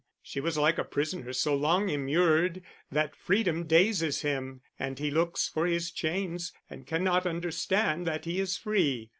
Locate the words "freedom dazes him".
3.15-4.61